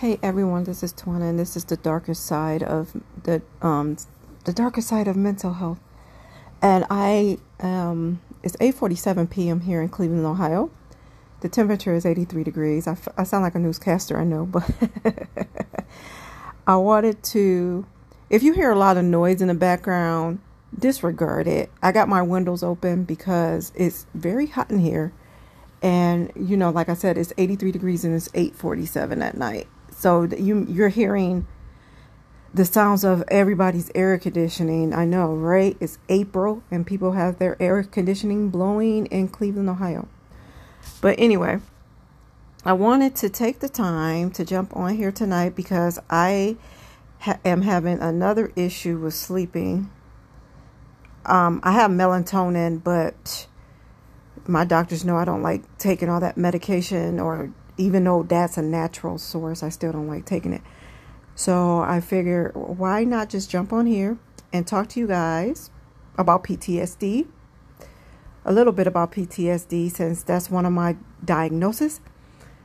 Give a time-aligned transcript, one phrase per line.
[0.00, 3.96] Hey everyone, this is Twana, and this is the darkest side of the um
[4.44, 5.80] the darkest side of mental health.
[6.60, 9.60] And I um it's 8:47 p.m.
[9.62, 10.70] here in Cleveland, Ohio.
[11.40, 12.86] The temperature is 83 degrees.
[12.86, 14.70] I, f- I sound like a newscaster, I know, but
[16.66, 17.86] I wanted to
[18.28, 20.40] if you hear a lot of noise in the background,
[20.78, 21.70] disregard it.
[21.82, 25.14] I got my windows open because it's very hot in here.
[25.80, 29.68] And you know, like I said, it's 83 degrees and it's 8:47 at night.
[29.96, 31.46] So you you're hearing
[32.52, 34.92] the sounds of everybody's air conditioning.
[34.92, 35.76] I know, right?
[35.80, 40.08] It's April and people have their air conditioning blowing in Cleveland, Ohio.
[41.00, 41.60] But anyway,
[42.64, 46.56] I wanted to take the time to jump on here tonight because I
[47.20, 49.90] ha- am having another issue with sleeping.
[51.24, 53.46] Um, I have melatonin, but
[54.46, 58.62] my doctors know I don't like taking all that medication or even though that's a
[58.62, 60.62] natural source, I still don't like taking it.
[61.34, 64.18] So I figure, why not just jump on here
[64.52, 65.70] and talk to you guys
[66.16, 67.26] about PTSD,
[68.44, 72.00] a little bit about PTSD, since that's one of my diagnoses.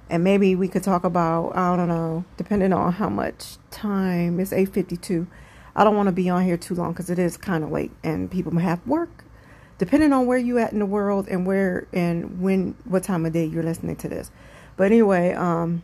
[0.09, 4.39] And maybe we could talk about, I don't know, depending on how much time.
[4.39, 5.27] It's 8.52.
[5.75, 7.91] I don't want to be on here too long because it is kind of late
[8.03, 9.23] and people have work.
[9.77, 13.33] Depending on where you at in the world and where and when, what time of
[13.33, 14.31] day you're listening to this.
[14.77, 15.83] But anyway, um,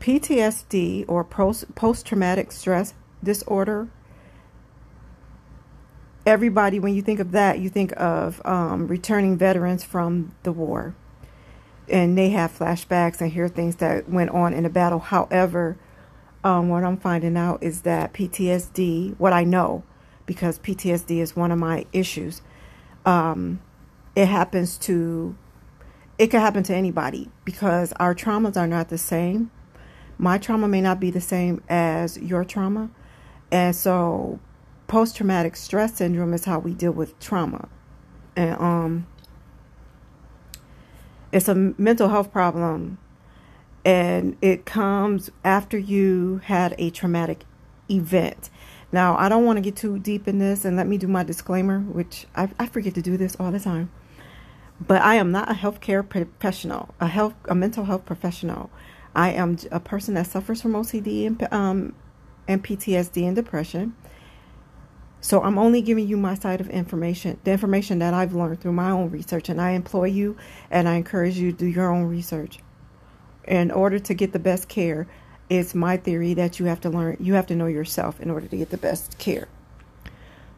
[0.00, 3.88] PTSD or post traumatic stress disorder.
[6.24, 10.94] Everybody, when you think of that, you think of um, returning veterans from the war.
[11.88, 14.98] And they have flashbacks and hear things that went on in the battle.
[14.98, 15.76] However,
[16.44, 19.82] um, what I'm finding out is that PTSD, what I know,
[20.24, 22.42] because PTSD is one of my issues,
[23.04, 23.60] um,
[24.14, 25.36] it happens to
[26.18, 29.50] it could happen to anybody because our traumas are not the same.
[30.18, 32.90] My trauma may not be the same as your trauma.
[33.50, 34.40] And so
[34.86, 37.68] post traumatic stress syndrome is how we deal with trauma.
[38.34, 39.06] And um
[41.32, 42.98] it's a mental health problem
[43.84, 47.44] and it comes after you had a traumatic
[47.90, 48.50] event.
[48.90, 51.22] Now, I don't want to get too deep in this and let me do my
[51.22, 53.90] disclaimer, which I, I forget to do this all the time.
[54.80, 58.70] But I am not a healthcare professional, a health, a mental health professional.
[59.14, 61.94] I am a person that suffers from OCD and, um,
[62.46, 63.94] and PTSD and depression.
[65.20, 68.74] So I'm only giving you my side of information, the information that I've learned through
[68.74, 70.36] my own research, and I employ you
[70.70, 72.60] and I encourage you to do your own research.
[73.48, 75.06] In order to get the best care,
[75.48, 78.46] it's my theory that you have to learn, you have to know yourself in order
[78.46, 79.48] to get the best care.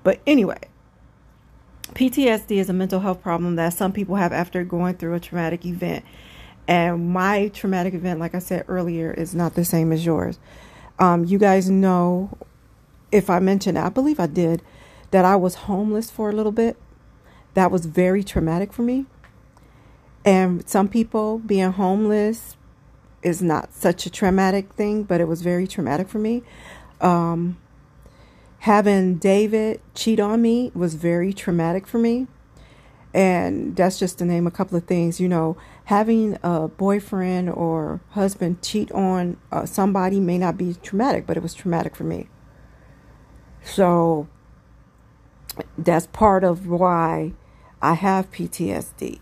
[0.02, 0.60] But anyway,
[1.94, 5.64] PTSD is a mental health problem that some people have after going through a traumatic
[5.66, 6.04] event.
[6.66, 10.38] And my traumatic event, like I said earlier, is not the same as yours.
[10.98, 12.36] Um, you guys know,
[13.10, 14.62] if I mentioned, I believe I did,
[15.10, 16.76] that I was homeless for a little bit.
[17.54, 19.06] That was very traumatic for me.
[20.24, 22.56] And some people being homeless
[23.22, 26.42] is not such a traumatic thing, but it was very traumatic for me.
[27.00, 27.56] Um,
[28.60, 32.26] having David cheat on me was very traumatic for me.
[33.14, 35.20] And that's just to name a couple of things.
[35.20, 41.26] You know, having a boyfriend or husband cheat on uh, somebody may not be traumatic,
[41.26, 42.28] but it was traumatic for me.
[43.62, 44.28] So
[45.76, 47.32] that's part of why
[47.80, 49.20] I have PTSD.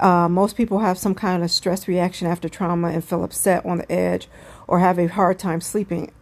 [0.00, 3.78] Uh, most people have some kind of stress reaction after trauma and feel upset on
[3.78, 4.28] the edge
[4.68, 6.12] or have a hard time sleeping.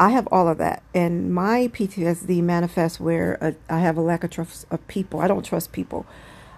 [0.00, 4.24] I have all of that, and my PTSD manifests where a, I have a lack
[4.24, 5.20] of trust of people.
[5.20, 6.06] I don't trust people.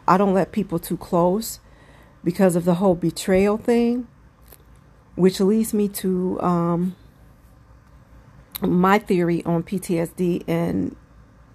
[0.06, 1.58] I don't let people too close
[2.22, 4.06] because of the whole betrayal thing,
[5.16, 6.94] which leads me to um,
[8.60, 10.94] my theory on PTSD in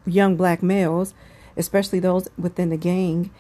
[0.06, 1.14] young black males,
[1.56, 3.32] especially those within the gang.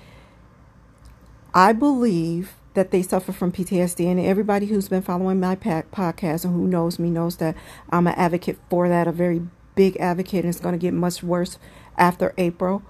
[1.54, 4.06] I believe that they suffer from PTSD.
[4.06, 7.56] And everybody who's been following my podcast and who knows me knows that
[7.90, 9.42] I'm an advocate for that, a very
[9.74, 11.58] big advocate, and it's going to get much worse
[11.98, 12.84] after April.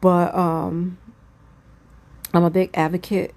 [0.00, 0.96] But um,
[2.32, 3.34] I'm a big advocate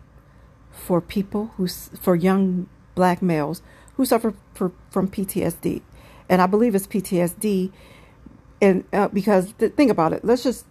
[0.71, 3.61] for people who, for young black males
[3.97, 5.81] who suffer for, from PTSD.
[6.29, 7.69] And I believe it's PTSD.
[8.61, 10.65] And uh, because th- think about it, let's just,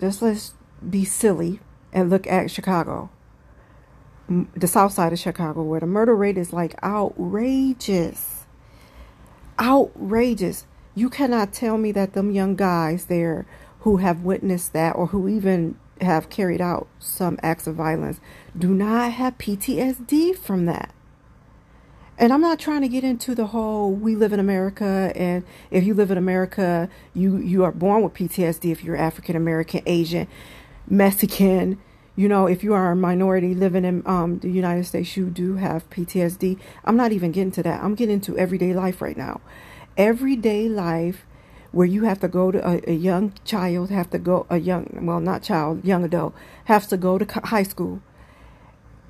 [0.00, 0.54] just let's
[0.88, 1.60] be silly
[1.92, 3.10] and look at Chicago
[4.54, 8.44] the south side of Chicago, where the murder rate is like outrageous.
[9.60, 10.66] Outrageous.
[10.94, 13.46] You cannot tell me that them young guys there
[13.80, 18.20] who have witnessed that or who even have carried out some acts of violence
[18.58, 20.92] do not have PTSD from that.
[22.18, 25.84] and I'm not trying to get into the whole we live in America and if
[25.84, 30.26] you live in America, you you are born with PTSD if you're African American, Asian,
[30.88, 31.78] Mexican,
[32.14, 35.56] you know, if you are a minority living in um, the United States, you do
[35.56, 36.58] have PTSD.
[36.84, 37.82] I'm not even getting to that.
[37.82, 39.40] I'm getting to everyday life right now.
[39.96, 41.24] Everyday life
[41.70, 44.86] where you have to go to a, a young child, have to go, a young,
[45.02, 46.34] well, not child, young adult,
[46.66, 48.02] has to go to high school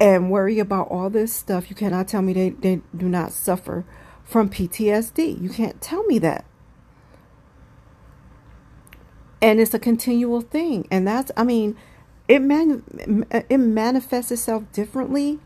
[0.01, 1.71] and worry about all this stuff.
[1.71, 3.85] You cannot tell me they, they do not suffer
[4.23, 5.41] from PTSD.
[5.41, 6.45] You can't tell me that.
[9.41, 10.87] And it's a continual thing.
[10.89, 11.77] And that's, I mean,
[12.29, 12.83] it man
[13.31, 15.41] it manifests itself differently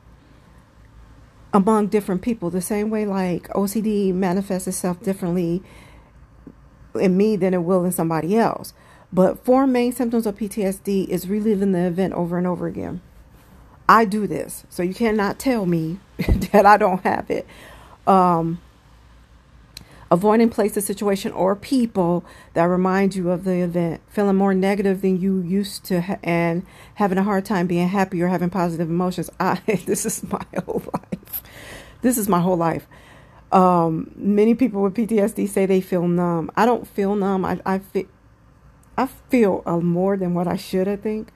[1.53, 2.51] among different people.
[2.51, 5.63] The same way like OCD manifests itself differently
[6.95, 8.75] in me than it will in somebody else.
[9.13, 13.01] But four main symptoms of PTSD is reliving the event over and over again.
[13.89, 16.01] I do this, so you cannot tell me
[16.53, 17.47] that I don't have it.
[18.07, 18.61] Um,
[20.11, 22.25] avoiding places, situation, or people
[22.55, 26.65] that remind you of the event, feeling more negative than you used to, ha- and
[26.95, 29.31] having a hard time being happy or having positive emotions.
[29.41, 31.43] I this is my whole life.
[32.03, 32.87] This is my whole life.
[33.53, 36.51] Um, many people with PTSD say they feel numb.
[36.57, 37.45] I don't feel numb.
[37.45, 38.07] I I feel
[38.99, 40.89] I feel uh, more than what I should.
[40.89, 41.29] I think,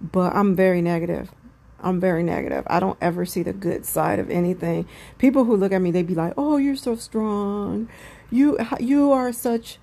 [0.00, 1.30] but I'm very negative.
[1.80, 2.64] I'm very negative.
[2.66, 4.88] I don't ever see the good side of anything.
[5.18, 7.88] People who look at me, they be like, "Oh, you're so strong.
[8.30, 9.78] You you are such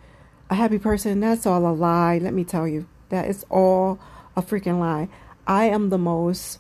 [0.50, 2.18] a happy person." That's all a lie.
[2.18, 4.00] Let me tell you, that is all
[4.36, 5.07] a freaking lie.
[5.47, 6.59] I am the most.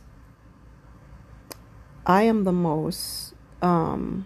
[2.05, 3.33] I am the most
[3.63, 4.25] um,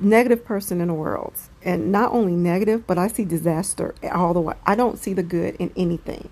[0.00, 4.40] negative person in the world, and not only negative, but I see disaster all the
[4.40, 4.54] way.
[4.66, 6.30] I don't see the good in anything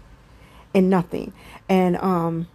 [0.74, 1.32] and nothing.
[1.68, 2.48] And um,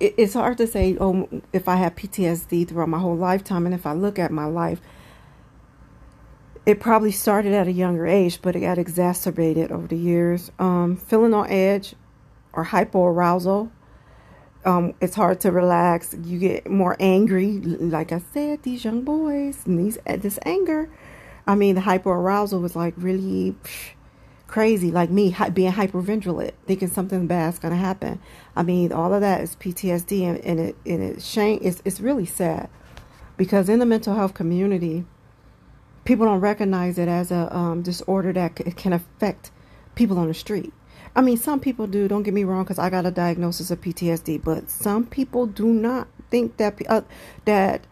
[0.00, 3.74] it, it's hard to say, oh, if I have PTSD throughout my whole lifetime, and
[3.74, 4.80] if I look at my life,
[6.66, 10.50] it probably started at a younger age, but it got exacerbated over the years.
[10.58, 11.94] Um, feeling on edge
[12.52, 13.70] or hypoarousal.
[14.64, 16.16] Um, it's hard to relax.
[16.24, 17.58] You get more angry.
[17.58, 20.88] Like I said, these young boys and these this anger.
[21.46, 23.54] I mean, the hypoarousal was like really.
[23.62, 23.90] Psh,
[24.46, 28.20] crazy like me being hyperventilate thinking something bad's going to happen.
[28.54, 32.00] I mean all of that is ptsd and, and it and it shame it's, it's
[32.00, 32.68] really sad.
[33.36, 35.04] Because in the mental health community
[36.04, 39.50] people don't recognize it as a um, disorder that c- can affect
[39.94, 40.72] people on the street.
[41.16, 43.80] I mean some people do don't get me wrong because i got a diagnosis of
[43.80, 47.02] ptsd but some people do not think that uh,
[47.44, 47.86] that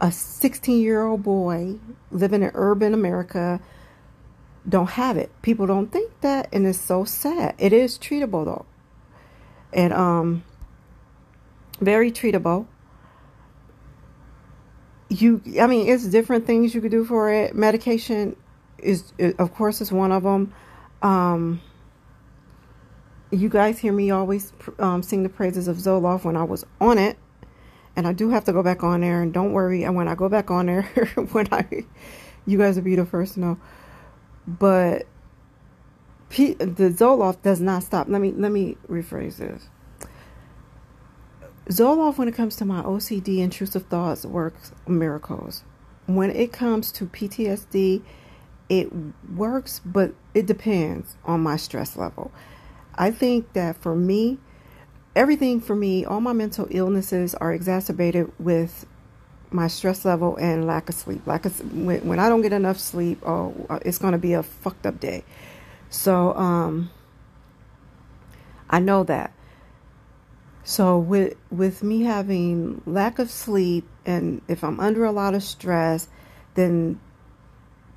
[0.00, 1.78] a 16 year old boy
[2.10, 3.60] living in urban america
[4.68, 5.30] don't have it.
[5.42, 7.54] People don't think that, and it's so sad.
[7.58, 8.66] It is treatable though,
[9.72, 10.44] and um,
[11.80, 12.66] very treatable.
[15.08, 17.54] You, I mean, it's different things you could do for it.
[17.54, 18.34] Medication
[18.78, 20.52] is, of course, is one of them.
[21.00, 21.60] Um,
[23.30, 26.98] you guys hear me always um, sing the praises of Zoloft when I was on
[26.98, 27.16] it,
[27.94, 29.22] and I do have to go back on there.
[29.22, 30.82] And don't worry, and when I go back on there,
[31.32, 31.84] when I,
[32.44, 33.58] you guys will be the first to know
[34.46, 35.06] but
[36.28, 38.08] P, the Zoloft does not stop.
[38.08, 39.68] Let me let me rephrase this.
[41.68, 45.64] Zoloft, when it comes to my OCD intrusive thoughts, works miracles.
[46.06, 48.02] When it comes to PTSD,
[48.68, 48.92] it
[49.34, 52.30] works, but it depends on my stress level.
[52.94, 54.38] I think that for me,
[55.16, 58.86] everything for me, all my mental illnesses are exacerbated with
[59.56, 61.26] my stress level and lack of sleep.
[61.26, 64.42] Like when, when I don't get enough sleep, oh, uh, it's going to be a
[64.42, 65.24] fucked up day.
[65.90, 66.90] So um,
[68.70, 69.32] I know that.
[70.62, 75.42] So with with me having lack of sleep and if I'm under a lot of
[75.42, 76.08] stress,
[76.54, 77.00] then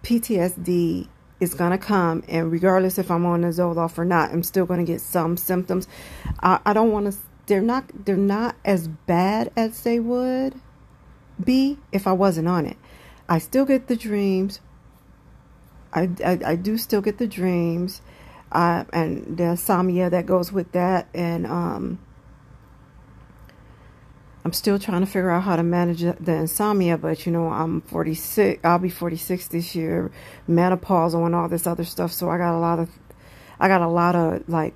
[0.04, 1.08] PTSD
[1.40, 4.66] is going to come and regardless if I'm on a Zoloft or not, I'm still
[4.66, 5.88] going to get some symptoms.
[6.42, 10.54] I, I don't want to they're not they're not as bad as they would
[11.44, 12.78] be if I wasn't on it.
[13.28, 14.60] I still get the dreams.
[15.94, 18.02] I, I, I do still get the dreams,
[18.52, 22.00] uh, and the insomnia that goes with that, and um,
[24.46, 26.98] I'm still trying to figure out how to manage the insomnia.
[26.98, 28.64] But you know, I'm 46.
[28.64, 30.12] I'll be 46 this year,
[30.48, 32.12] menopause and all this other stuff.
[32.12, 32.90] So I got a lot of,
[33.60, 34.76] I got a lot of like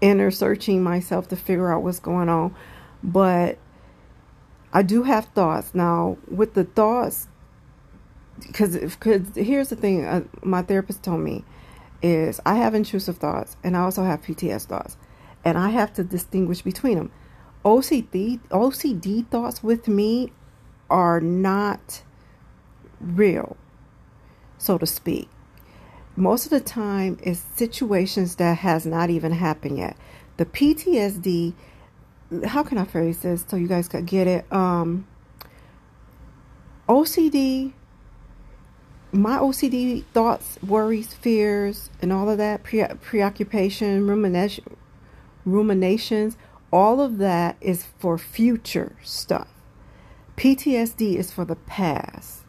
[0.00, 2.54] inner searching myself to figure out what's going on.
[3.02, 3.58] But
[4.72, 6.18] I do have thoughts now.
[6.28, 7.28] With the thoughts,
[8.46, 8.76] because
[9.34, 11.44] here's the thing, uh, my therapist told me
[12.00, 14.96] is I have intrusive thoughts and I also have PTS thoughts,
[15.44, 17.10] and I have to distinguish between them.
[17.64, 20.32] OCD OCD thoughts with me
[20.88, 22.02] are not
[23.00, 23.56] real,
[24.58, 25.28] so to speak.
[26.14, 29.96] Most of the time, it's situations that has not even happened yet.
[30.36, 31.54] The PTSD.
[32.44, 34.52] How can I phrase this so you guys can get it?
[34.52, 35.06] Um,
[36.88, 37.72] OCD.
[39.10, 44.76] My OCD thoughts, worries, fears, and all of that pre- preoccupation, rumination,
[45.46, 46.36] ruminations,
[46.70, 49.48] all of that is for future stuff.
[50.36, 52.44] PTSD is for the past.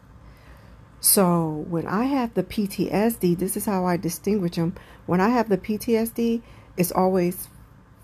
[1.00, 4.74] So when I have the PTSD, this is how I distinguish them.
[5.06, 6.42] When I have the PTSD,
[6.76, 7.48] it's always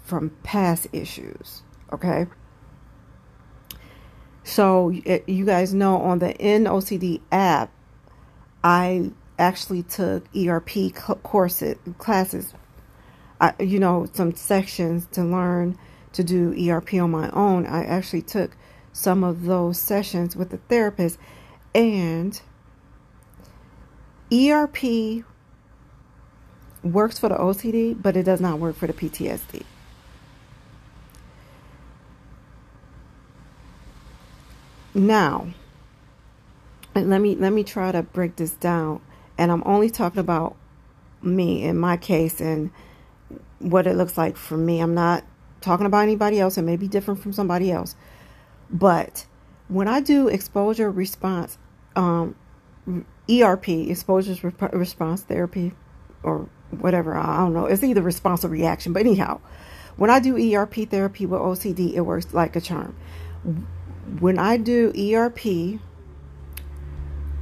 [0.02, 1.62] from past issues.
[1.92, 2.26] Okay.
[4.44, 7.72] So eh, you guys know on the NOCD app,
[8.62, 12.54] I actually took ERP courses classes.
[13.40, 15.78] I, you know, some sections to learn
[16.12, 17.66] to do ERP on my own.
[17.66, 18.56] I actually took
[18.92, 21.18] some of those sessions with the therapist
[21.74, 22.40] and
[24.32, 25.24] ERP
[26.82, 29.64] works for the OCD, but it does not work for the PTSD.
[34.96, 35.48] Now,
[36.94, 39.02] let me let me try to break this down,
[39.36, 40.56] and I'm only talking about
[41.22, 42.70] me in my case and
[43.58, 44.80] what it looks like for me.
[44.80, 45.22] I'm not
[45.60, 46.56] talking about anybody else.
[46.56, 47.94] It may be different from somebody else,
[48.70, 49.26] but
[49.68, 51.58] when I do exposure response
[51.94, 52.34] um,
[53.30, 55.72] ERP, exposure response therapy,
[56.22, 57.16] or whatever.
[57.16, 57.66] I don't know.
[57.66, 58.92] It's either response or reaction.
[58.92, 59.40] But anyhow,
[59.96, 62.96] when I do ERP therapy with OCD, it works like a charm.
[64.20, 65.80] When I do ERP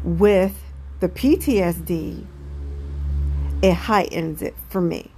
[0.02, 0.60] with
[1.00, 2.26] the PTSD,
[3.62, 5.10] it heightens it for me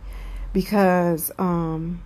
[0.53, 2.03] because um,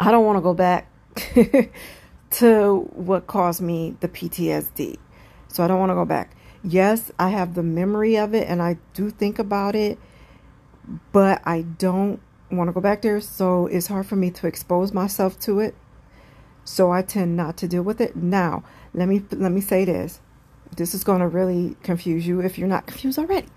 [0.00, 0.90] I don't want to go back
[2.30, 4.96] to what caused me the PTSD.
[5.48, 6.36] So I don't want to go back.
[6.62, 9.98] Yes, I have the memory of it and I do think about it,
[11.12, 13.20] but I don't want to go back there.
[13.20, 15.74] So it's hard for me to expose myself to it.
[16.68, 18.14] So I tend not to deal with it.
[18.14, 20.20] Now, let me let me say this.
[20.76, 23.48] This is going to really confuse you if you're not confused already.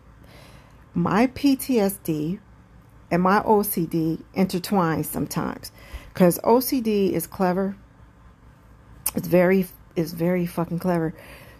[0.94, 2.40] My PTSD
[3.12, 5.74] and my OCD intertwine sometimes
[6.14, 7.76] because OCD is clever.
[9.14, 11.14] It's very it's very fucking clever.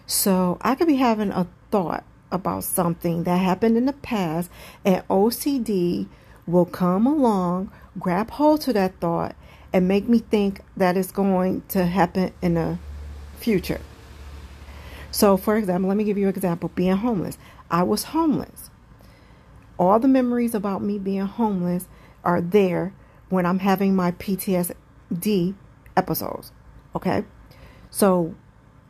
[0.06, 4.50] So I could be having a thought about something that happened in the past,
[4.86, 6.08] and OCD
[6.46, 9.36] will come along, grab hold to that thought,
[9.72, 12.78] and make me think that it's going to happen in the
[13.36, 13.80] future.
[15.10, 17.38] So, for example, let me give you an example being homeless.
[17.70, 18.70] I was homeless.
[19.78, 21.86] All the memories about me being homeless
[22.24, 22.94] are there
[23.28, 25.54] when I'm having my PTSD
[25.96, 26.52] episodes.
[26.94, 27.24] Okay?
[27.90, 28.34] So,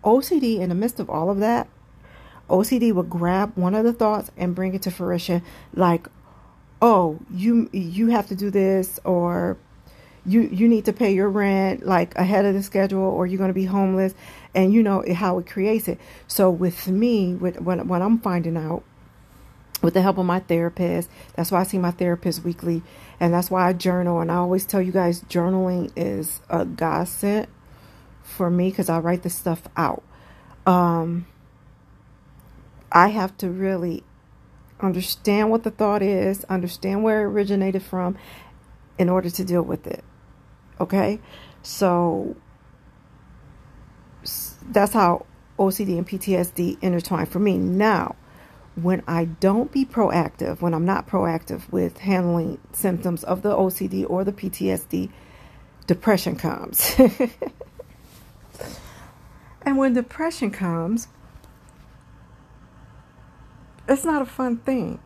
[0.04, 1.68] OCD, in the midst of all of that,
[2.48, 5.42] OCD would grab one of the thoughts and bring it to fruition,
[5.74, 6.08] like,
[6.80, 9.56] "Oh, you you have to do this," or
[10.24, 13.48] "You you need to pay your rent like ahead of the schedule, or you're going
[13.48, 14.14] to be homeless."
[14.54, 15.98] And you know how it creates it.
[16.26, 18.84] So with me, with what I'm finding out,
[19.82, 22.82] with the help of my therapist, that's why I see my therapist weekly,
[23.18, 24.20] and that's why I journal.
[24.20, 27.48] And I always tell you guys, journaling is a godsend
[28.22, 30.02] for me because I write this stuff out.
[30.66, 31.26] Um,
[32.90, 34.04] I have to really
[34.80, 38.16] understand what the thought is, understand where it originated from
[38.98, 40.04] in order to deal with it.
[40.80, 41.20] Okay?
[41.62, 42.36] So
[44.70, 45.26] that's how
[45.58, 47.58] OCD and PTSD intertwine for me.
[47.58, 48.16] Now,
[48.74, 54.08] when I don't be proactive, when I'm not proactive with handling symptoms of the OCD
[54.08, 55.10] or the PTSD,
[55.86, 56.96] depression comes.
[59.64, 61.08] And when depression comes,
[63.88, 65.00] it's not a fun thing.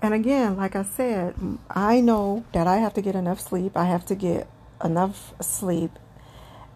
[0.00, 1.34] And again, like I said,
[1.68, 3.76] I know that I have to get enough sleep.
[3.76, 4.48] I have to get
[4.82, 5.98] enough sleep.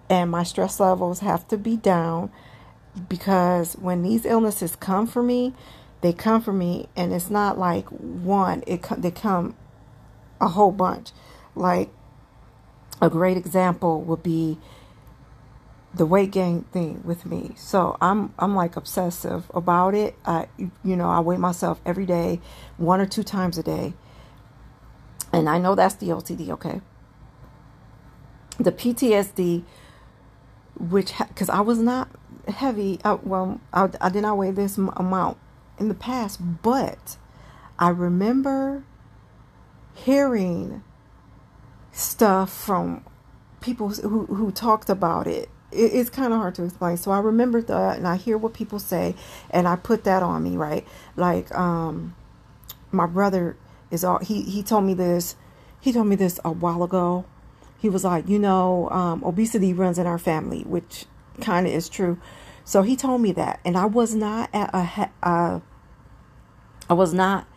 [0.09, 2.30] And my stress levels have to be down
[3.09, 5.54] because when these illnesses come for me,
[6.02, 9.56] they come for me and it's not like one, it they come
[10.40, 11.12] a whole bunch.
[11.54, 11.90] Like
[13.00, 14.59] a great example would be
[15.94, 17.52] the weight gain thing with me.
[17.56, 20.14] So I'm I'm like obsessive about it.
[20.25, 22.40] I you know, I weigh myself every day,
[22.76, 23.94] one or two times a day.
[25.32, 26.82] And I know that's the OCD, okay?
[28.59, 29.64] The PTSD
[30.78, 32.09] which cuz I was not
[32.49, 35.38] heavy, I, well I, I did not weigh this amount
[35.78, 37.16] in the past, but
[37.78, 38.85] I remember
[39.94, 40.82] hearing
[41.92, 43.04] stuff from
[43.61, 45.49] people who, who talked about it.
[45.71, 46.97] it it's kind of hard to explain.
[46.97, 49.14] So I remember that and I hear what people say
[49.50, 50.87] and I put that on me, right?
[51.16, 52.14] Like, um,
[52.90, 53.56] my brother
[53.90, 55.37] is all, he, he told me this,
[55.80, 57.25] he told me this a while ago.
[57.82, 61.06] He was like, you know, um, obesity runs in our family, which
[61.40, 62.16] kind of is true.
[62.64, 65.58] So he told me that, and I was not at a, uh,
[66.88, 67.48] I was not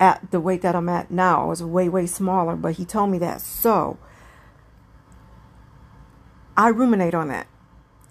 [0.00, 1.44] at the weight that I'm at now.
[1.44, 3.40] I was way, way smaller, but he told me that.
[3.40, 3.98] So
[6.56, 7.46] I ruminate on that.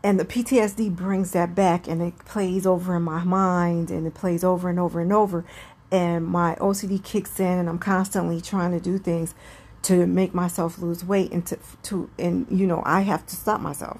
[0.06, 4.14] And the PTSD brings that back and it plays over in my mind and it
[4.14, 5.44] plays over and over and over.
[5.92, 9.36] And my OCD kicks in and I'm constantly trying to do things
[9.84, 13.62] to make myself lose weight and to, to and you know, I have to stop
[13.62, 14.00] myself.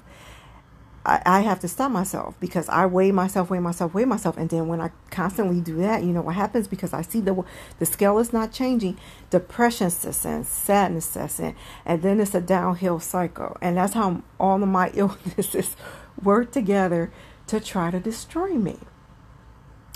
[1.04, 4.48] I, I have to stop myself because I weigh myself, weigh myself, weigh myself, and
[4.48, 6.68] then when I constantly do that, you know what happens?
[6.68, 7.44] Because I see the
[7.78, 8.98] the scale is not changing,
[9.30, 14.22] depression sets in, sadness sets in, and then it's a downhill cycle, and that's how
[14.38, 15.76] all of my illnesses
[16.22, 17.12] work together
[17.48, 18.78] to try to destroy me.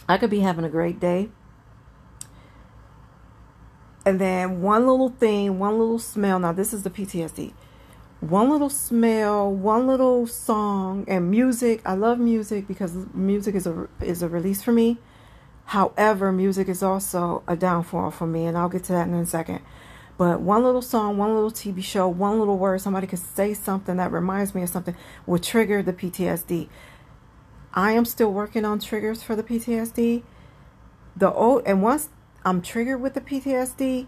[0.08, 1.30] I could be having a great day,
[4.06, 6.38] and then one little thing, one little smell.
[6.38, 7.52] Now this is the PTSD
[8.20, 11.82] one little smell, one little song, and music.
[11.84, 14.98] I love music because music is a is a release for me.
[15.66, 19.26] However, music is also a downfall for me, and I'll get to that in a
[19.26, 19.60] second.
[20.16, 23.96] But one little song, one little TV show, one little word, somebody could say something
[23.96, 24.96] that reminds me of something
[25.26, 26.68] would trigger the PTSD.
[27.74, 30.22] I am still working on triggers for the PTSD.
[31.14, 32.08] The old and once
[32.46, 34.06] I'm triggered with the PTSD,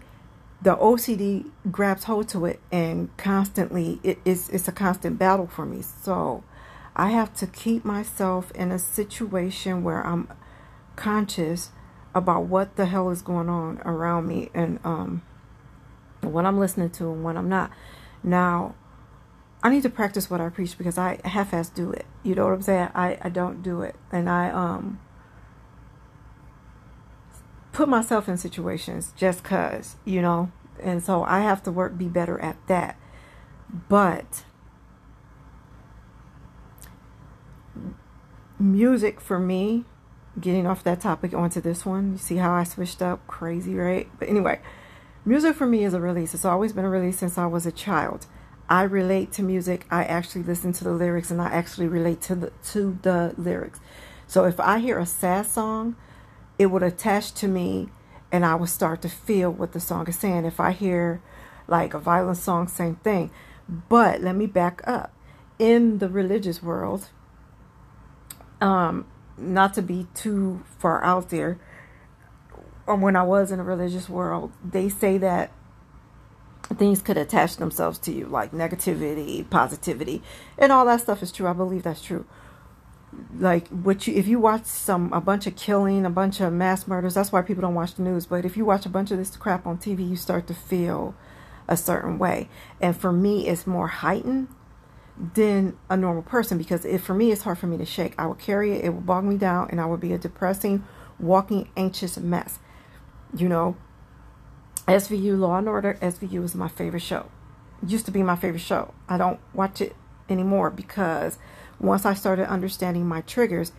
[0.61, 5.65] the OCD grabs hold to it and constantly it is it's a constant battle for
[5.65, 5.81] me.
[5.81, 6.45] So
[6.95, 10.29] I have to keep myself in a situation where I'm
[10.95, 11.71] conscious
[12.15, 15.21] about what the hell is going on around me and um
[16.21, 17.71] what I'm listening to and what I'm not.
[18.23, 18.73] Now
[19.61, 22.05] I need to practice what I preach because I half-ass do it.
[22.23, 22.87] You know what I'm saying?
[22.95, 23.95] I, I don't do it.
[24.13, 25.01] And I um
[27.71, 30.51] put myself in situations just cuz, you know,
[30.81, 32.97] and so I have to work be better at that.
[33.87, 34.43] But
[38.57, 39.85] music for me,
[40.39, 44.09] getting off that topic onto this one, you see how I switched up crazy, right?
[44.17, 44.59] But anyway,
[45.25, 46.33] music for me is a release.
[46.33, 48.25] It's always been a release since I was a child.
[48.69, 49.85] I relate to music.
[49.89, 53.79] I actually listen to the lyrics and I actually relate to the to the lyrics.
[54.27, 55.95] So if I hear a sad song,
[56.59, 57.87] it would attach to me
[58.31, 60.45] and I would start to feel what the song is saying.
[60.45, 61.21] If I hear
[61.67, 63.31] like a violent song, same thing.
[63.67, 65.13] But let me back up.
[65.57, 67.09] In the religious world,
[68.61, 71.59] um, not to be too far out there,
[72.85, 75.51] or when I was in a religious world, they say that
[76.75, 80.21] things could attach themselves to you, like negativity, positivity,
[80.57, 81.47] and all that stuff is true.
[81.47, 82.25] I believe that's true
[83.37, 86.87] like what you if you watch some a bunch of killing a bunch of mass
[86.87, 89.17] murders that's why people don't watch the news but if you watch a bunch of
[89.17, 91.15] this crap on tv you start to feel
[91.69, 92.49] a certain way.
[92.81, 94.49] And for me it's more heightened
[95.35, 98.15] than a normal person because if for me it's hard for me to shake.
[98.17, 100.83] I will carry it it will bog me down and i will be a depressing
[101.19, 102.59] walking anxious mess.
[103.33, 103.77] You know
[104.87, 107.29] svu law and order svu is my favorite show.
[107.85, 108.93] Used to be my favorite show.
[109.07, 109.95] I don't watch it
[110.27, 111.37] anymore because
[111.79, 113.71] once I started understanding my triggers,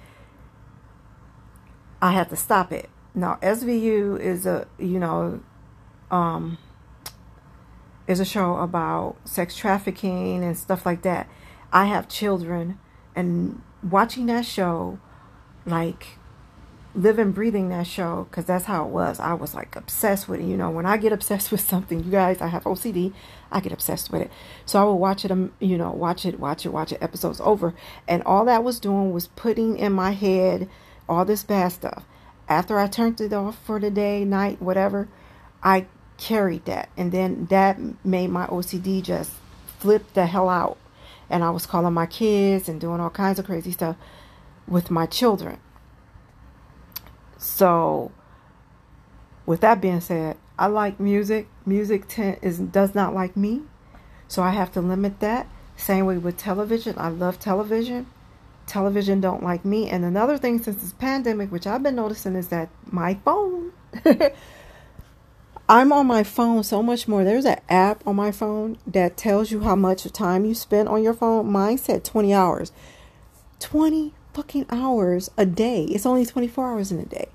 [2.01, 2.89] I had to stop it.
[3.15, 5.41] Now, SVU is a, you know,
[6.11, 6.59] um,
[8.07, 11.29] is a show about sex trafficking and stuff like that.
[11.73, 12.79] I have children,
[13.15, 14.99] and watching that show,
[15.67, 16.19] like
[16.94, 19.20] living, breathing that show, because that's how it was.
[19.20, 20.46] I was like obsessed with it.
[20.46, 23.12] You know, when I get obsessed with something, you guys, I have OCD.
[23.53, 24.31] I get obsessed with it.
[24.66, 27.40] So I would watch it, um, you know, watch it, watch it, watch it, episodes
[27.40, 27.74] over.
[28.07, 30.68] And all that was doing was putting in my head
[31.09, 32.05] all this bad stuff.
[32.48, 35.09] After I turned it off for the day, night, whatever,
[35.62, 36.88] I carried that.
[36.96, 39.33] And then that made my OCD just
[39.79, 40.76] flip the hell out.
[41.29, 43.96] And I was calling my kids and doing all kinds of crazy stuff
[44.66, 45.59] with my children.
[47.40, 48.12] So,
[49.46, 51.48] with that being said, I like music.
[51.64, 53.62] Music t- is does not like me,
[54.29, 55.48] so I have to limit that.
[55.74, 56.96] Same way with television.
[56.98, 58.07] I love television.
[58.66, 59.88] Television don't like me.
[59.88, 63.72] And another thing since this pandemic, which I've been noticing, is that my phone.
[65.66, 67.24] I'm on my phone so much more.
[67.24, 71.03] There's an app on my phone that tells you how much time you spend on
[71.03, 71.50] your phone.
[71.50, 72.70] Mine said 20 hours.
[73.61, 75.85] 20 fucking hours a day.
[75.85, 77.29] It's only 24 hours in a day.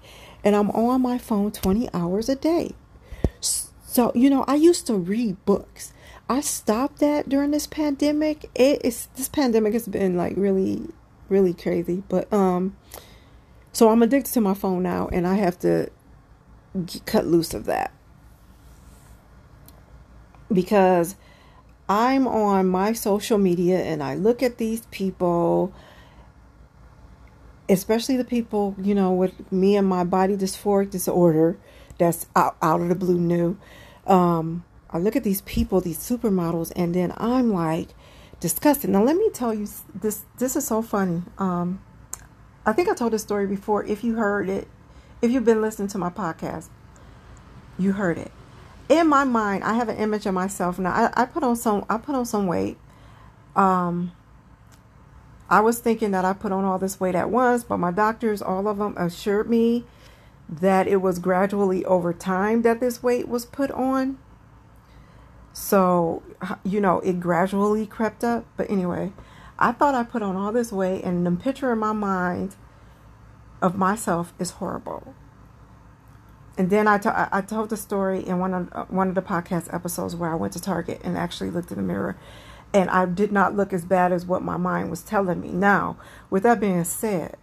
[0.44, 2.72] And I'm on my phone 20 hours a day.
[3.40, 5.94] So, you know, I used to read books.
[6.28, 8.50] I stopped that during this pandemic.
[8.56, 10.90] It is this pandemic has been like really,
[11.30, 12.04] really crazy.
[12.10, 12.76] But um,
[13.72, 15.90] so I'm addicted to my phone now, and I have to
[16.86, 17.94] get, cut loose of that
[20.52, 21.16] because
[21.88, 25.74] I'm on my social media and I look at these people,
[27.70, 31.58] especially the people, you know, with me and my body dysphoric disorder
[31.98, 33.58] that's out, out of the blue new.
[34.06, 37.90] Um, I look at these people, these supermodels, and then I'm like
[38.40, 38.90] disgusted.
[38.90, 41.24] Now let me tell you this this is so funny.
[41.38, 41.82] Um,
[42.66, 43.84] I think I told this story before.
[43.86, 44.68] If you heard it,
[45.22, 46.70] if you've been listening to my podcast,
[47.78, 48.32] you heard it
[48.90, 50.92] in my mind, I have an image of myself now.
[50.92, 52.78] I, I put on some I put on some weight.
[53.56, 54.12] Um
[55.50, 58.42] I was thinking that I put on all this weight at once, but my doctors,
[58.42, 59.86] all of them, assured me
[60.50, 64.18] that it was gradually over time that this weight was put on.
[65.54, 66.24] So,
[66.64, 68.46] you know, it gradually crept up.
[68.58, 69.14] But anyway,
[69.58, 72.56] I thought I put on all this weight, and the picture in my mind
[73.62, 75.16] of myself is horrible
[76.58, 79.22] and then I, t- I told the story in one of uh, one of the
[79.22, 82.18] podcast episodes where I went to Target and actually looked in the mirror,
[82.76, 85.48] and I did not look as bad as what my mind was telling me.
[85.48, 85.96] Now,
[86.30, 87.38] with that being said,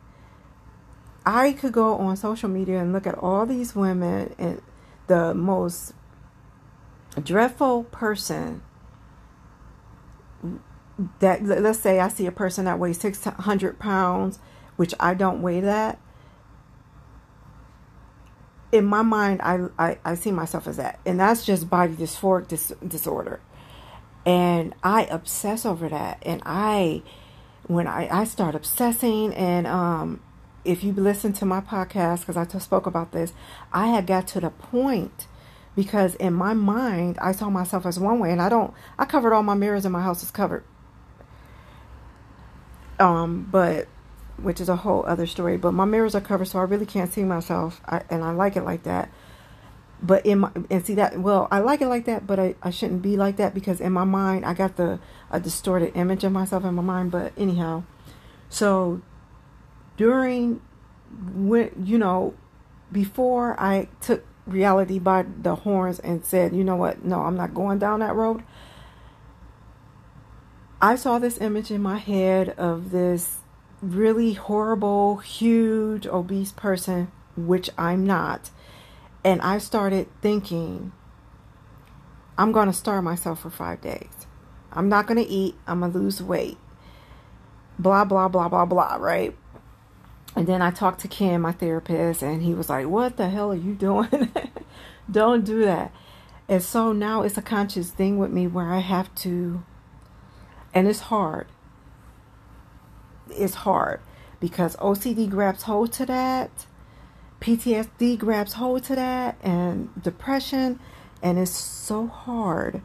[1.25, 4.61] I could go on social media and look at all these women and
[5.07, 5.95] the most
[7.23, 8.61] dreadful person
[11.21, 14.39] that let's say I see a person that weighs 600 pounds,
[14.77, 15.99] which I don't weigh that
[18.73, 20.99] in my mind, I, I, I see myself as that.
[21.05, 23.41] And that's just body dysphoric dis- disorder.
[24.25, 26.19] And I obsess over that.
[26.23, 27.03] And I,
[27.67, 30.21] when I, I start obsessing, and um,
[30.65, 33.33] if you listen to my podcast, because I spoke about this,
[33.73, 35.27] I had got to the point
[35.75, 38.31] because in my mind, I saw myself as one way.
[38.31, 40.65] And I don't, I covered all my mirrors in my house is covered.
[43.01, 43.89] Um, but
[44.37, 45.57] which is a whole other story.
[45.57, 48.57] But my mirrors are covered, so I really can't see myself, I, and I like
[48.57, 49.11] it like that.
[50.05, 52.71] But in my and see that well, I like it like that, but I, I
[52.71, 54.99] shouldn't be like that because in my mind I got the
[55.31, 57.13] a distorted image of myself in my mind.
[57.13, 57.85] But anyhow,
[58.49, 59.01] so
[59.97, 60.61] during
[61.35, 62.35] when you know
[62.91, 67.55] before I took reality by the horns and said, you know what, no, I'm not
[67.55, 68.43] going down that road.
[70.81, 73.39] I saw this image in my head of this
[73.81, 78.51] really horrible, huge, obese person, which I'm not.
[79.25, 80.93] And I started thinking,
[82.39, 84.27] I'm going to starve myself for five days.
[84.73, 85.57] I'm not going to eat.
[85.67, 86.59] I'm going to lose weight.
[87.79, 89.37] Blah, blah, blah, blah, blah, right?
[90.37, 93.53] And then I talked to Kim, my therapist, and he was like, What the hell
[93.53, 94.33] are you doing?
[95.11, 95.93] Don't do that.
[96.49, 99.65] And so now it's a conscious thing with me where I have to,
[100.75, 101.49] and it's hard
[103.31, 104.01] It's hard
[104.41, 106.67] because OCD grabs hold to that,
[107.43, 110.79] PTSD grabs hold to that, and depression,
[111.23, 112.81] and it's so hard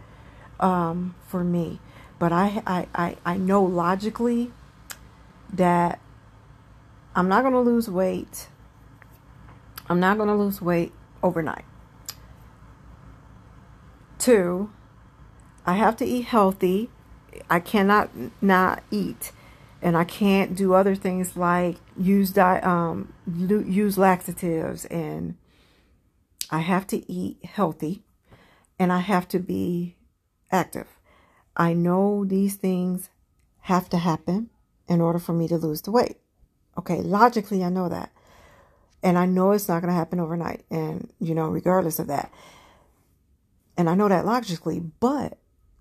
[0.59, 1.79] um, for me.
[2.17, 4.51] But I, I, I, I know logically
[5.53, 5.99] that
[7.15, 8.47] I'm not going to lose weight.
[9.87, 10.91] I'm not going to lose weight
[11.21, 11.65] overnight.
[14.17, 14.71] Two,
[15.67, 16.89] I have to eat healthy.
[17.47, 18.09] I cannot
[18.41, 19.31] not eat
[19.81, 25.35] and I can't do other things like use di- um use laxatives and
[26.49, 28.03] I have to eat healthy
[28.79, 29.95] and I have to be
[30.51, 30.87] active.
[31.55, 33.09] I know these things
[33.61, 34.49] have to happen
[34.87, 36.17] in order for me to lose the weight.
[36.77, 38.11] Okay, logically I know that.
[39.03, 42.31] And I know it's not going to happen overnight and you know regardless of that.
[43.77, 45.37] And I know that logically, but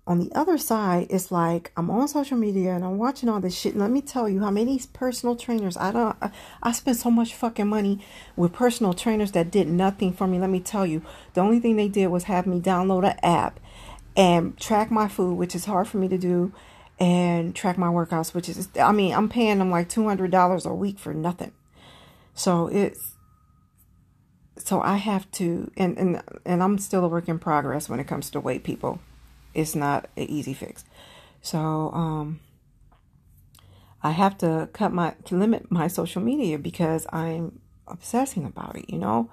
[0.07, 3.57] on the other side, it's like I'm on social media and I'm watching all this
[3.57, 3.75] shit.
[3.75, 6.15] Let me tell you how many personal trainers I don't.
[6.21, 6.31] I,
[6.63, 7.99] I spent so much fucking money
[8.37, 10.39] with personal trainers that did nothing for me.
[10.39, 11.01] Let me tell you,
[11.33, 13.59] the only thing they did was have me download an app
[14.15, 16.53] and track my food, which is hard for me to do,
[17.01, 20.65] and track my workouts, which is I mean I'm paying them like two hundred dollars
[20.65, 21.51] a week for nothing.
[22.33, 23.15] So it's
[24.57, 28.07] so I have to, and and and I'm still a work in progress when it
[28.07, 29.01] comes to weight people
[29.57, 30.85] it's not an easy fix.
[31.41, 32.39] So um,
[34.03, 38.89] I have to cut my to limit my social media because I'm obsessing about it,
[38.89, 39.31] you know,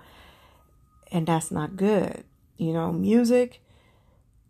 [1.13, 2.25] and that's not good.
[2.57, 3.61] You know, music,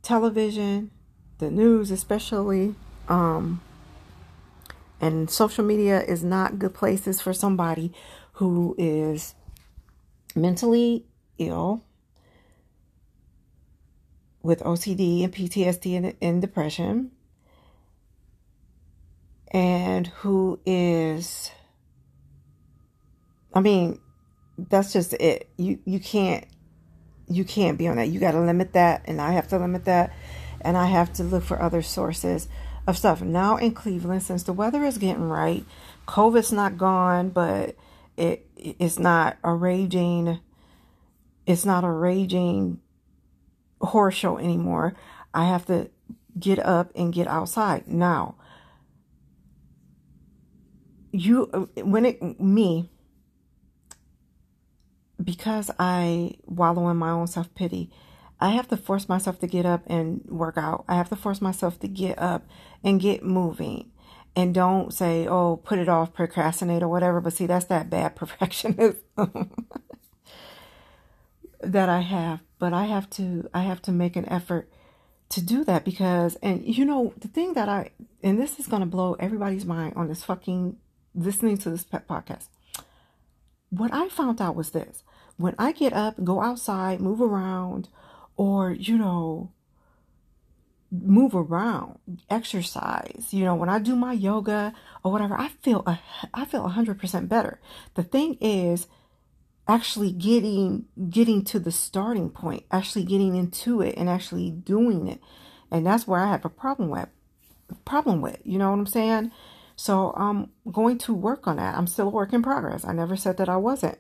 [0.03, 0.93] television,
[1.39, 2.77] the news, especially,
[3.09, 3.61] um,
[5.01, 7.93] and social media is not good places for somebody
[8.35, 9.35] who is
[10.37, 11.05] mentally
[11.39, 11.83] ill
[14.45, 17.11] with OCD and PTSD and, and depression,
[19.51, 21.51] and who is,
[23.55, 23.99] I mean,
[24.59, 25.49] that's just it.
[25.57, 26.45] You you can't
[27.27, 28.11] you can't be on that.
[28.11, 30.13] You got to limit that, and I have to limit that,
[30.61, 32.47] and I have to look for other sources
[32.87, 33.23] of stuff.
[33.23, 35.65] Now in Cleveland, since the weather is getting right,
[36.07, 37.77] COVID's not gone, but
[38.19, 40.39] it it's not a raging
[41.47, 42.81] it's not a raging
[43.87, 44.95] horror show anymore.
[45.33, 45.91] I have to
[46.39, 47.89] get up and get outside.
[47.89, 48.37] Now,
[51.13, 52.91] you when it me
[55.23, 57.91] because I wallow in my own self pity,
[58.41, 60.85] I have to force myself to get up and work out.
[60.89, 62.47] I have to force myself to get up
[62.83, 63.91] and get moving.
[64.37, 67.21] And don't say, oh, put it off, procrastinate or whatever.
[67.21, 69.51] But see, that's that bad perfectionism
[71.61, 72.41] that I have.
[72.65, 74.71] But I have to, I have to make an effort
[75.29, 77.91] to do that because, and you know, the thing that I,
[78.23, 80.79] and this is going to blow everybody's mind on this fucking
[81.15, 82.47] listening to this podcast.
[83.69, 85.03] What I found out was this
[85.37, 87.91] when I get up, go outside, move around,
[88.35, 89.53] or, you know,
[90.91, 91.99] move around,
[92.31, 93.29] exercise.
[93.31, 94.73] You know, when I do my yoga
[95.03, 96.01] or whatever, I feel a,
[96.33, 97.61] I feel 100% better.
[97.93, 98.87] The thing is
[99.67, 105.21] actually getting getting to the starting point, actually getting into it and actually doing it.
[105.71, 107.09] And that's where I have a problem with
[107.85, 108.39] problem with.
[108.45, 109.31] You know what I'm saying?
[109.77, 111.77] So I'm going to work on that.
[111.77, 112.85] I'm still a work in progress.
[112.85, 113.99] I never said that I wasn't.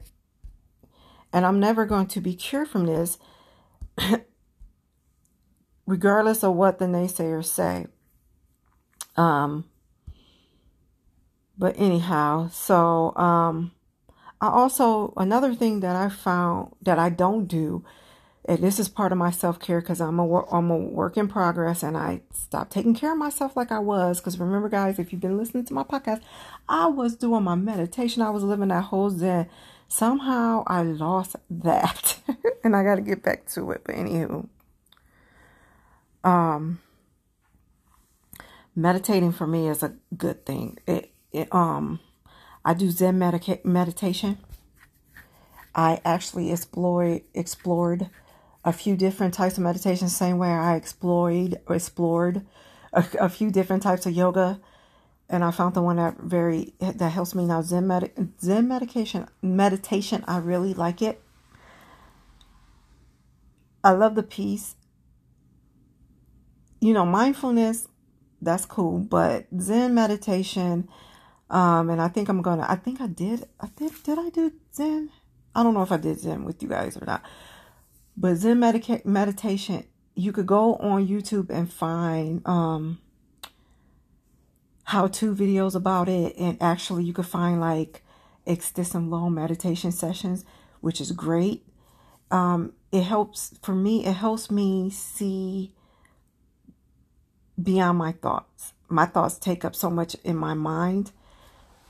[1.32, 3.18] And I'm never going to be cured from this
[5.86, 7.86] regardless of what the naysayers say.
[9.16, 9.64] Um,
[11.58, 13.72] but anyhow, so um,
[14.44, 17.82] I also another thing that I found that I don't do,
[18.44, 21.28] and this is part of my self care because I'm a I'm a work in
[21.28, 24.20] progress, and I stopped taking care of myself like I was.
[24.20, 26.20] Because remember, guys, if you've been listening to my podcast,
[26.68, 29.48] I was doing my meditation, I was living that whole Zen.
[29.88, 32.18] Somehow I lost that,
[32.64, 33.80] and I got to get back to it.
[33.82, 34.46] But anywho,
[36.22, 36.80] um,
[38.76, 40.76] meditating for me is a good thing.
[40.86, 42.00] It, it um,
[42.64, 44.38] I do Zen medica- meditation.
[45.74, 48.08] I actually explored explored
[48.64, 52.46] a few different types of meditation, same way I explored explored
[52.92, 54.60] a, a few different types of yoga,
[55.28, 57.60] and I found the one that very that helps me now.
[57.62, 60.24] Zen med- Zen medication meditation.
[60.26, 61.20] I really like it.
[63.82, 64.76] I love the peace
[66.84, 67.88] you know, mindfulness,
[68.42, 70.86] that's cool, but Zen meditation,
[71.54, 74.52] um, and I think I'm gonna, I think I did, I did, did I do
[74.74, 75.10] Zen?
[75.54, 77.22] I don't know if I did Zen with you guys or not,
[78.16, 79.84] but Zen medica- meditation,
[80.16, 82.98] you could go on YouTube and find, um,
[84.82, 88.02] how to videos about it, and actually you could find like
[88.46, 90.44] extensive long meditation sessions,
[90.80, 91.64] which is great.
[92.32, 95.72] Um, it helps for me, it helps me see
[97.62, 98.72] beyond my thoughts.
[98.88, 101.12] My thoughts take up so much in my mind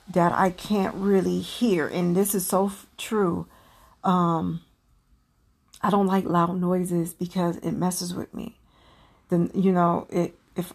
[0.09, 1.87] that I can't really hear.
[1.87, 3.47] And this is so f- true.
[4.03, 4.61] Um,
[5.83, 8.57] I don't like loud noises because it messes with me.
[9.29, 10.73] Then, you know, it, if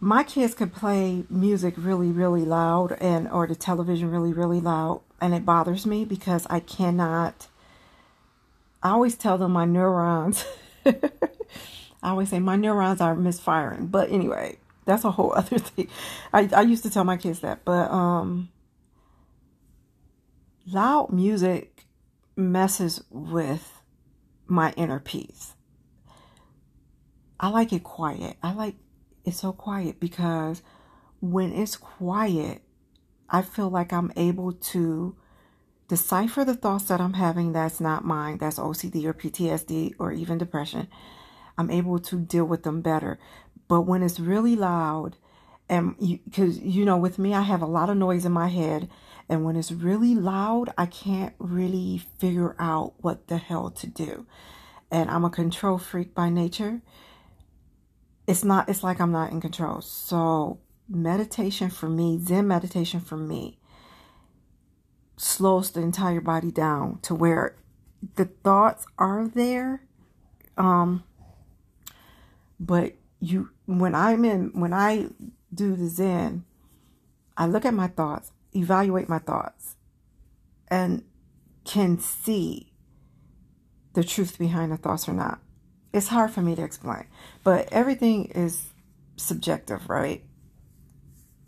[0.00, 5.00] my kids could play music really, really loud and, or the television really, really loud,
[5.20, 7.46] and it bothers me because I cannot,
[8.82, 10.44] I always tell them my neurons
[12.02, 13.86] I always say my neurons are misfiring.
[13.86, 15.88] But anyway, that's a whole other thing.
[16.32, 17.64] I, I used to tell my kids that.
[17.64, 18.48] But um
[20.66, 21.84] loud music
[22.36, 23.82] messes with
[24.46, 25.54] my inner peace.
[27.38, 28.36] I like it quiet.
[28.42, 28.76] I like
[29.24, 30.62] it so quiet because
[31.20, 32.62] when it's quiet,
[33.28, 35.16] I feel like I'm able to
[35.88, 40.38] decipher the thoughts that I'm having that's not mine, that's OCD or PTSD or even
[40.38, 40.88] depression,
[41.58, 43.18] I'm able to deal with them better.
[43.68, 45.16] But when it's really loud,
[45.68, 48.48] and because you, you know, with me, I have a lot of noise in my
[48.48, 48.88] head,
[49.28, 54.26] and when it's really loud, I can't really figure out what the hell to do.
[54.90, 56.80] And I'm a control freak by nature.
[58.28, 59.80] It's not, it's like I'm not in control.
[59.80, 63.58] So, meditation for me, Zen meditation for me,
[65.16, 67.56] slows the entire body down to where
[68.14, 69.82] the thoughts are there.
[70.56, 71.02] Um,
[72.60, 75.08] but you, when I'm in, when I
[75.52, 76.44] do the Zen,
[77.36, 79.76] I look at my thoughts, evaluate my thoughts,
[80.68, 81.04] and
[81.64, 82.72] can see
[83.94, 85.40] the truth behind the thoughts or not.
[85.92, 87.04] it's hard for me to explain,
[87.42, 88.74] but everything is
[89.16, 90.22] subjective, right?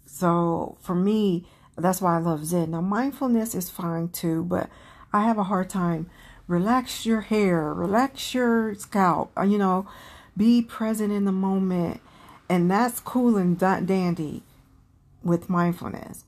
[0.07, 2.70] So for me, that's why I love Zen.
[2.70, 4.70] Now, mindfulness is fine too, but
[5.12, 6.09] I have a hard time.
[6.46, 9.87] Relax your hair, relax your scalp, uh, you know,
[10.37, 12.00] be present in the moment.
[12.48, 14.42] And that's cool and dandy
[15.22, 16.24] with mindfulness.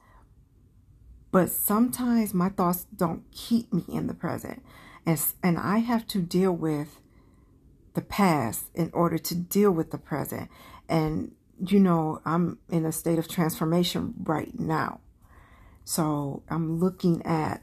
[1.33, 4.63] But sometimes my thoughts don't keep me in the present.
[5.07, 7.01] And, and I have to deal with
[7.95, 10.51] the past in order to deal with the present.
[10.89, 11.33] And,
[11.65, 15.01] you know, I'm in a state of transformation right now.
[15.85, 17.63] So I'm looking at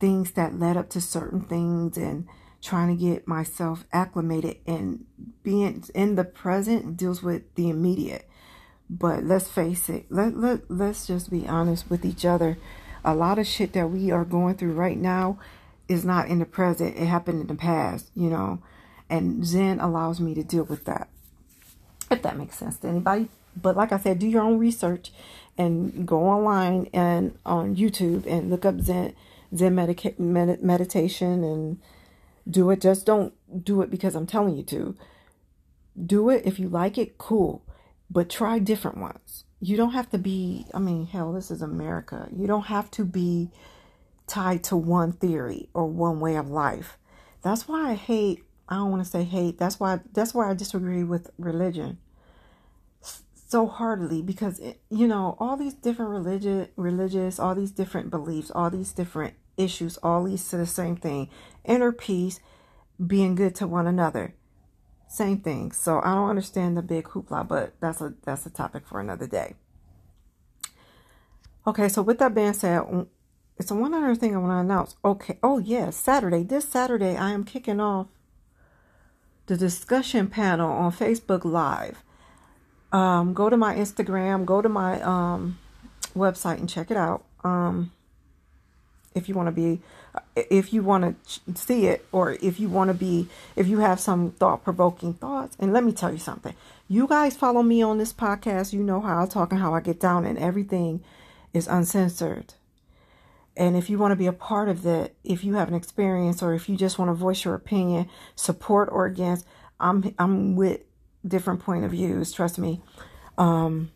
[0.00, 2.26] things that led up to certain things and
[2.62, 5.04] trying to get myself acclimated and
[5.42, 8.28] being in the present deals with the immediate.
[8.88, 12.58] But let's face it, let, let, let's just be honest with each other.
[13.04, 15.38] A lot of shit that we are going through right now
[15.88, 16.96] is not in the present.
[16.96, 18.62] It happened in the past, you know.
[19.10, 21.08] And Zen allows me to deal with that.
[22.10, 23.28] If that makes sense to anybody.
[23.60, 25.12] But like I said, do your own research
[25.58, 29.14] and go online and on YouTube and look up Zen
[29.54, 31.78] Zen medica- med- meditation and
[32.48, 32.80] do it.
[32.80, 34.96] Just don't do it because I'm telling you to.
[36.06, 37.64] Do it if you like it, cool.
[38.10, 39.44] But try different ones.
[39.60, 42.28] You don't have to be, I mean, hell, this is America.
[42.34, 43.50] You don't have to be
[44.26, 46.98] tied to one theory or one way of life.
[47.42, 49.58] That's why I hate, I don't want to say hate.
[49.58, 51.98] That's why that's why I disagree with religion
[53.52, 58.50] so heartily because it, you know all these different religious religious all these different beliefs
[58.54, 61.28] all these different issues all leads to the same thing.
[61.64, 62.40] Inner peace
[63.04, 64.34] being good to one another.
[65.08, 65.72] Same thing.
[65.72, 69.26] So i don't understand the big hoopla but that's a that's a topic for another
[69.26, 69.54] day.
[71.66, 72.82] Okay so with that being said
[73.58, 74.96] it's a one other thing i want to announce.
[75.04, 76.42] Okay oh yes yeah, saturday.
[76.42, 78.08] This saturday i am kicking off
[79.46, 82.02] the discussion panel on facebook live.
[82.92, 85.58] Um, go to my Instagram, go to my um,
[86.14, 87.24] website and check it out.
[87.42, 87.90] Um,
[89.14, 89.80] if you want to be,
[90.34, 94.00] if you want to see it, or if you want to be, if you have
[94.00, 95.56] some thought provoking thoughts.
[95.58, 96.54] And let me tell you something.
[96.88, 98.72] You guys follow me on this podcast.
[98.72, 101.02] You know how I talk and how I get down, and everything
[101.52, 102.54] is uncensored.
[103.56, 106.42] And if you want to be a part of that, if you have an experience,
[106.42, 109.46] or if you just want to voice your opinion, support or against,
[109.78, 110.80] I'm I'm with
[111.26, 112.32] different point of views.
[112.32, 112.80] Trust me.
[113.38, 113.90] Um,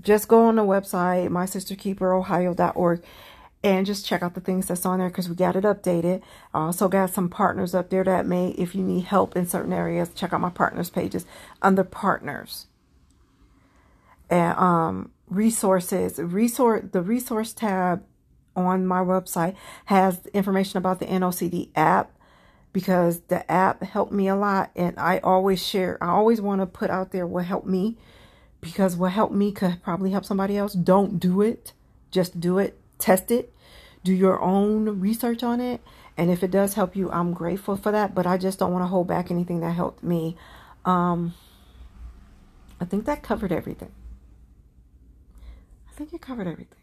[0.00, 3.02] just go on the website, mysisterkeeperohio.org,
[3.62, 6.22] and just check out the things that's on there because we got it updated.
[6.54, 9.72] I also got some partners up there that may, if you need help in certain
[9.72, 11.26] areas, check out my partners pages
[11.60, 12.66] under partners.
[14.30, 18.02] And um, resources, resource, the resource tab
[18.56, 19.54] on my website
[19.86, 22.12] has information about the NOCD app
[22.72, 26.66] because the app helped me a lot and I always share I always want to
[26.66, 27.96] put out there what helped me
[28.60, 31.72] because what helped me could probably help somebody else don't do it
[32.10, 33.52] just do it test it
[34.04, 35.80] do your own research on it
[36.16, 38.82] and if it does help you I'm grateful for that but I just don't want
[38.82, 40.36] to hold back anything that helped me
[40.84, 41.34] um
[42.80, 43.92] I think that covered everything
[45.88, 46.80] I think it covered everything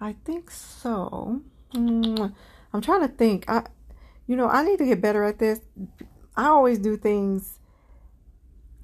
[0.00, 1.40] I think so.
[1.74, 3.44] I'm trying to think.
[3.48, 3.64] I,
[4.26, 5.60] you know, I need to get better at this.
[6.36, 7.55] I always do things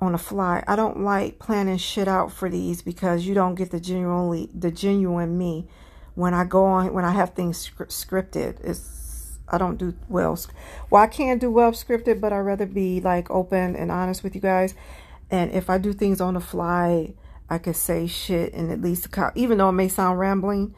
[0.03, 0.65] on the fly.
[0.67, 4.73] I don't like planning shit out for these because you don't get the genuinely the
[4.73, 5.69] genuine me
[6.15, 8.59] when I go on when I have things scripted.
[8.65, 10.37] It's I don't do well.
[10.91, 14.35] Well, I can't do well scripted, but I'd rather be like open and honest with
[14.35, 14.75] you guys.
[15.31, 17.15] And if I do things on the fly,
[17.49, 20.75] I could say shit and at least even though it may sound rambling,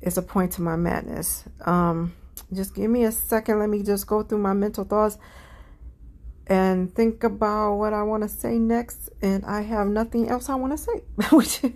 [0.00, 1.42] it's a point to my madness.
[1.62, 2.14] Um,
[2.52, 3.58] just give me a second.
[3.58, 5.18] Let me just go through my mental thoughts
[6.48, 9.10] and think about what I want to say next.
[9.20, 11.02] And I have nothing else I want to say.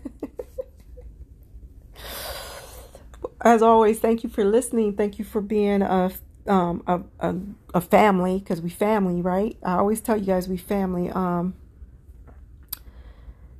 [3.40, 4.96] As always, thank you for listening.
[4.96, 6.12] Thank you for being a
[6.46, 7.36] um a a,
[7.74, 9.56] a family because we family, right?
[9.64, 11.10] I always tell you guys we family.
[11.10, 11.54] Um,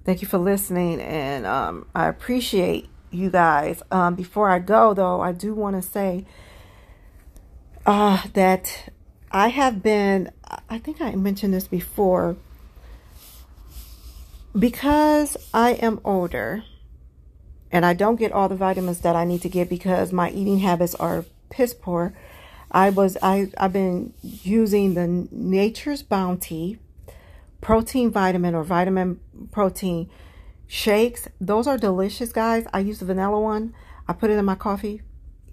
[0.04, 3.82] thank you for listening, and um, I appreciate you guys.
[3.90, 6.26] Um, before I go, though, I do want to say
[7.84, 8.92] uh, that
[9.32, 10.30] I have been,
[10.68, 12.36] I think I mentioned this before,
[14.58, 16.64] because I am older
[17.70, 20.58] and I don't get all the vitamins that I need to get because my eating
[20.58, 22.12] habits are piss poor.
[22.70, 26.78] I was I I've been using the Nature's Bounty
[27.60, 29.20] protein vitamin or vitamin
[29.50, 30.10] protein
[30.66, 31.28] shakes.
[31.40, 32.66] Those are delicious, guys.
[32.72, 33.74] I use the vanilla one.
[34.06, 35.00] I put it in my coffee.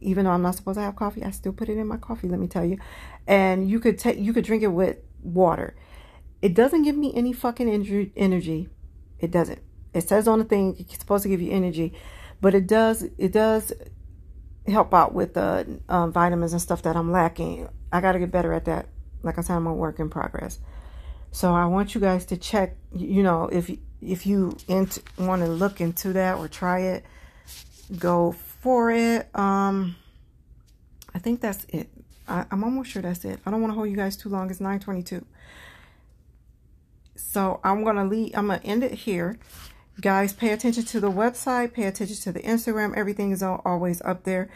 [0.02, 2.28] Even though I'm not supposed to have coffee, I still put it in my coffee.
[2.28, 2.78] Let me tell you,
[3.28, 5.76] and you could take you could drink it with water.
[6.41, 7.70] It doesn't give me any fucking
[8.16, 8.70] energy.
[9.20, 9.60] It doesn't.
[9.93, 11.93] It says on the thing it's supposed to give you energy,
[12.41, 13.04] but it does.
[13.18, 13.74] It does
[14.68, 17.68] help out with the um, vitamins and stuff that I'm lacking.
[17.91, 18.88] I got to get better at that.
[19.24, 20.60] Like I said, I'm a work in progress.
[21.32, 22.78] So I want you guys to check.
[22.95, 23.70] You know, if
[24.02, 24.58] if you
[25.18, 27.06] want to look into that or try it,
[27.97, 29.34] go for it.
[29.36, 29.95] Um,
[31.14, 31.89] I think that's it.
[32.28, 33.39] I, am almost sure that's it.
[33.45, 34.49] I don't want to hold you guys too long.
[34.49, 35.26] It's 9:22.
[37.16, 38.32] So I'm gonna leave.
[38.36, 39.38] I'm gonna end it here.
[39.99, 41.74] Guys, pay attention to the website.
[41.74, 42.95] Pay attention to the Instagram.
[42.95, 44.49] Everything is always up there.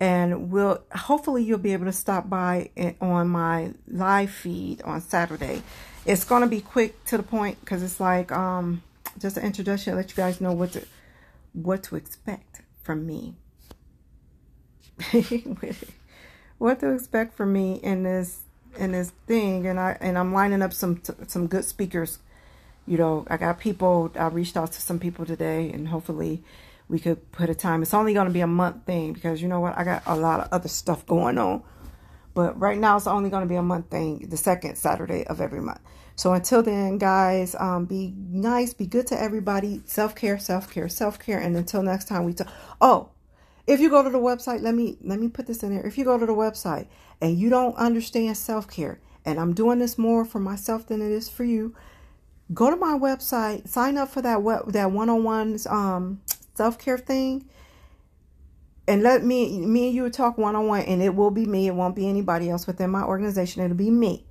[0.00, 2.70] And we'll hopefully you'll be able to stop by
[3.00, 5.62] on my live feed on Saturday.
[6.04, 8.82] It's gonna be quick to the point because it's like um
[9.18, 9.94] just an introduction.
[9.94, 10.84] Let you guys know what to
[11.52, 13.34] what to expect from me.
[16.58, 18.42] what to expect from me in this
[18.76, 22.18] in this thing and I and I'm lining up some some good speakers.
[22.86, 26.42] You know, I got people I reached out to some people today and hopefully
[26.88, 27.82] we could put a time.
[27.82, 29.76] It's only going to be a month thing because you know what?
[29.76, 31.62] I got a lot of other stuff going on.
[32.34, 35.40] But right now it's only going to be a month thing, the second Saturday of
[35.40, 35.80] every month.
[36.16, 39.82] So until then, guys, um, be nice, be good to everybody.
[39.84, 41.38] Self care, self care, self care.
[41.38, 42.48] And until next time, we talk.
[42.80, 43.10] Oh,
[43.66, 45.86] if you go to the website, let me let me put this in there.
[45.86, 46.86] If you go to the website
[47.20, 51.10] and you don't understand self care, and I'm doing this more for myself than it
[51.10, 51.74] is for you,
[52.52, 56.20] go to my website, sign up for that web that one on one um,
[56.54, 57.48] self care thing,
[58.86, 61.66] and let me me and you talk one on one, and it will be me.
[61.66, 63.64] It won't be anybody else within my organization.
[63.64, 64.26] It'll be me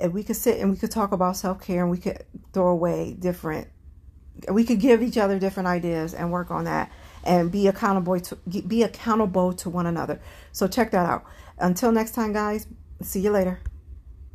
[0.00, 3.14] and we could sit and we could talk about self-care and we could throw away
[3.18, 3.68] different
[4.50, 6.92] we could give each other different ideas and work on that
[7.24, 10.20] and be accountable to be accountable to one another.
[10.52, 11.24] So check that out.
[11.58, 12.66] Until next time guys
[13.02, 13.60] see you later